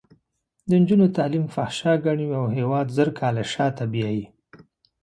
[0.67, 4.25] د نجونو تعلیم فحشا ګڼي او هېواد زر کاله شاته بیایي.